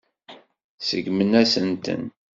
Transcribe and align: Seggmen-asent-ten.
Seggmen-asent-ten. 0.87 2.03